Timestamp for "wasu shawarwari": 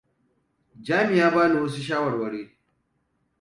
1.61-2.41